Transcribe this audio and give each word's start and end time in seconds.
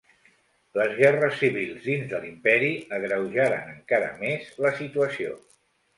Les 0.79 0.93
guerres 1.01 1.35
civils 1.41 1.75
dins 1.83 2.09
de 2.13 2.21
l'imperi 2.23 2.71
agreujaren 2.99 3.69
encara 3.77 4.11
més 4.25 4.49
la 4.67 4.73
situació. 4.81 5.37